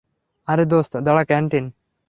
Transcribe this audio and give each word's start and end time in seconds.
আরে, 0.47 0.63
দোস্ত 0.65 0.93
দাঁড়া, 1.05 1.23
ক্যান্টিন? 1.23 1.65